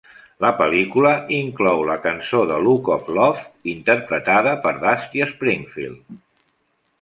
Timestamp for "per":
4.65-4.73